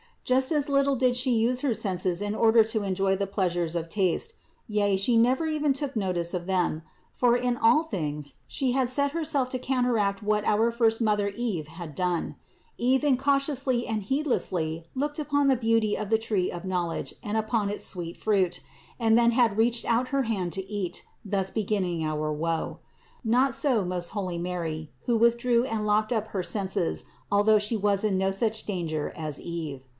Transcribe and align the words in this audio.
Just 0.23 0.51
as 0.51 0.69
little 0.69 0.95
did 0.95 1.15
She 1.15 1.31
use 1.31 1.59
her 1.61 1.73
senses 1.73 2.21
in 2.21 2.33
order 2.33 2.63
to 2.63 2.83
enjoy 2.83 3.15
the 3.15 3.27
pleasures 3.27 3.75
of 3.75 3.89
taste, 3.89 4.33
yea 4.67 4.95
She 4.95 5.15
never 5.17 5.45
even 5.45 5.73
took 5.73 5.95
notice 5.95 6.33
of 6.33 6.45
them; 6.45 6.83
for 7.11 7.35
in 7.35 7.57
all 7.57 7.83
things 7.83 8.35
She 8.47 8.71
had 8.71 8.89
set 8.89 9.11
Herself 9.11 9.49
to 9.49 9.59
counteract 9.59 10.23
what 10.23 10.43
our 10.45 10.71
first 10.71 11.01
mother 11.01 11.27
Eve 11.35 11.67
had 11.67 11.93
done. 11.93 12.35
Eve 12.77 13.03
incautiously 13.03 13.85
and 13.85 14.03
heedlessly 14.03 14.77
had 14.77 14.85
looked 14.95 15.19
upon 15.19 15.47
the 15.47 15.55
beauty 15.55 15.95
of 15.97 16.09
the 16.09 16.17
tree 16.17 16.49
of 16.49 16.65
knowledge 16.65 17.13
and 17.21 17.37
upon 17.37 17.69
its 17.69 17.83
sweet 17.83 18.15
fruit, 18.15 18.61
280 18.61 18.61
CITY 18.61 18.63
OF 18.63 18.97
GOD 18.97 19.05
and 19.05 19.17
then 19.17 19.31
had 19.31 19.57
reached 19.57 19.85
out 19.85 20.07
her 20.07 20.23
hand 20.23 20.51
to 20.53 20.65
eat, 20.67 21.03
thus 21.25 21.51
beginning 21.51 22.05
our 22.05 22.31
woe. 22.31 22.79
Not 23.23 23.53
so 23.53 23.83
most 23.83 24.09
holy 24.09 24.37
Mary, 24.39 24.89
who 25.01 25.17
withdrew 25.17 25.65
and 25.65 25.85
locked 25.85 26.13
up 26.13 26.29
her 26.29 26.41
senses, 26.43 27.05
although 27.31 27.59
She 27.59 27.75
was 27.77 28.03
in 28.03 28.17
no 28.17 28.31
such 28.31 28.63
danger 28.65 29.11
as 29.15 29.39
Eve. 29.39 29.83